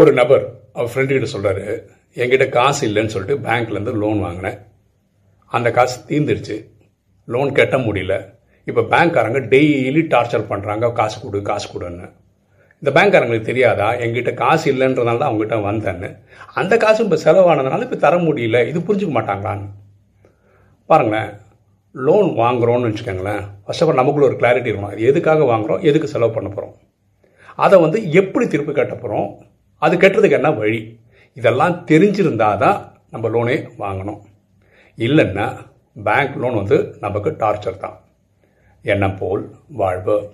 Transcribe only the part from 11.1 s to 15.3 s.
கொடு காசு கொடுன்னு. இந்த பேங்க்காரங்களுக்கு தெரியாதா? எங்கிட்ட காசு இல்லைன்றதுனால தான்